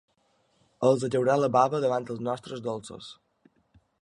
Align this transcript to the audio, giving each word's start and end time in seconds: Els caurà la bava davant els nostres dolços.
Els 0.87 1.05
caurà 1.15 1.35
la 1.41 1.51
bava 1.57 1.83
davant 1.87 2.11
els 2.15 2.25
nostres 2.31 2.65
dolços. 2.71 3.13